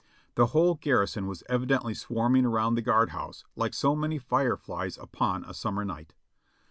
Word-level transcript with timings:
The 0.33 0.47
whole 0.47 0.73
garrison 0.73 1.27
was 1.27 1.43
evidently 1.47 1.93
swarming 1.93 2.43
around 2.43 2.73
the 2.73 2.81
guard 2.81 3.11
house 3.11 3.45
like 3.55 3.75
so 3.75 3.95
many 3.95 4.17
fire 4.17 4.57
flies 4.57 4.97
upon 4.97 5.43
a 5.45 5.53
summer 5.53 5.85
night. 5.85 6.15